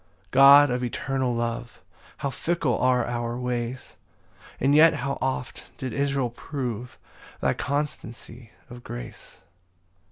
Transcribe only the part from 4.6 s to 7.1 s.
yet how oft did Israel prove